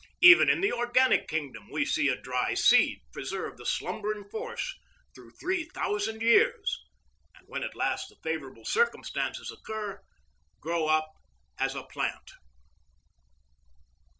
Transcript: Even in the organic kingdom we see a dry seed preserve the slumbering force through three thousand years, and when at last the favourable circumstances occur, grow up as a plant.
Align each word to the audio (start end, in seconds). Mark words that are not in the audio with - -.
Even 0.21 0.49
in 0.49 0.61
the 0.61 0.73
organic 0.73 1.27
kingdom 1.27 1.69
we 1.69 1.85
see 1.85 2.07
a 2.07 2.19
dry 2.19 2.55
seed 2.55 3.01
preserve 3.13 3.55
the 3.57 3.67
slumbering 3.67 4.23
force 4.31 4.73
through 5.13 5.29
three 5.29 5.65
thousand 5.75 6.23
years, 6.23 6.83
and 7.35 7.47
when 7.47 7.61
at 7.61 7.75
last 7.75 8.09
the 8.09 8.15
favourable 8.23 8.65
circumstances 8.65 9.51
occur, 9.51 10.01
grow 10.59 10.87
up 10.87 11.11
as 11.59 11.75
a 11.75 11.83
plant. 11.83 12.31